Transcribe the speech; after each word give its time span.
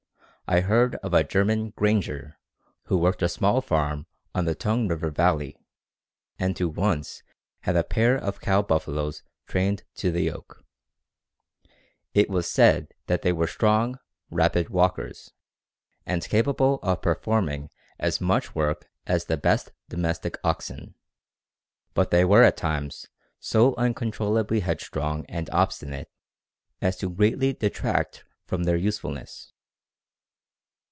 I 0.47 0.59
heard 0.59 0.95
of 0.95 1.13
a 1.13 1.23
German 1.23 1.69
"granger" 1.69 2.37
who 2.87 2.97
worked 2.97 3.21
a 3.21 3.29
small 3.29 3.61
farm 3.61 4.05
in 4.35 4.43
the 4.43 4.53
Tongue 4.53 4.85
River 4.89 5.09
Valley, 5.09 5.55
and 6.37 6.59
who 6.59 6.67
once 6.67 7.23
had 7.61 7.77
a 7.77 7.85
pair 7.85 8.17
of 8.17 8.41
cow 8.41 8.61
buffaloes 8.61 9.23
trained 9.47 9.85
to 9.95 10.11
the 10.11 10.23
yoke. 10.23 10.65
It 12.13 12.29
was 12.29 12.51
said 12.51 12.93
that 13.07 13.21
they 13.21 13.31
were 13.31 13.47
strong, 13.47 13.97
rapid 14.29 14.67
walkers, 14.67 15.31
and 16.05 16.21
capable 16.21 16.81
of 16.83 17.01
performing 17.01 17.69
as 17.97 18.19
much 18.19 18.53
work 18.53 18.89
as 19.07 19.23
the 19.27 19.37
best 19.37 19.71
domestic 19.87 20.37
oxen, 20.43 20.95
but 21.93 22.11
they 22.11 22.25
were 22.25 22.43
at 22.43 22.57
times 22.57 23.07
so 23.39 23.73
uncontrollably 23.77 24.59
headstrong 24.59 25.25
and 25.27 25.49
obstinate 25.51 26.09
as 26.81 26.97
to 26.97 27.09
greatly 27.09 27.53
detract 27.53 28.25
from 28.45 28.65
their 28.65 28.75
usefulness. 28.75 29.53